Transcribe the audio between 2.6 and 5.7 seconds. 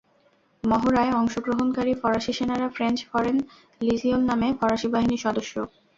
French foreign Legion নামে ফরাসি বাহিনীর সদস্য।